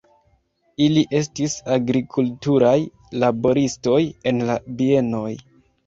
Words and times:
Ili 0.85 1.03
estis 1.19 1.59
agrikulturaj 1.77 2.75
laboristoj 3.27 4.03
en 4.33 4.45
la 4.53 4.61
bienoj. 4.83 5.31